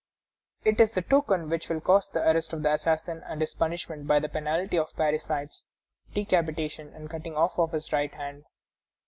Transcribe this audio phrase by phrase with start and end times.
[0.63, 4.07] It is the token which will cause the arrest of the assassin, and his punishment
[4.07, 5.63] by the penalty of parricides,
[6.15, 8.45] decapitation and the cutting off of his right hand.